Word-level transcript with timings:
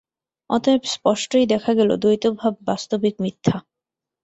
অতএব 0.49 0.81
স্পষ্টই 0.93 1.45
দেখা 1.45 1.71
গেল, 1.73 1.89
দ্বৈতভাব 1.95 2.53
বাস্তবিক 2.67 3.15
মিথ্যা। 3.21 3.55